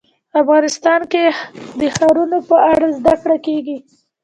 [0.41, 1.25] افغانستان کې
[1.79, 3.77] د ښارونه په اړه زده کړه کېږي.